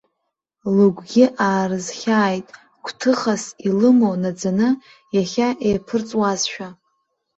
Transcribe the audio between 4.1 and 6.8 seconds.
наӡаны, иахьа еиԥырҵуазшәа.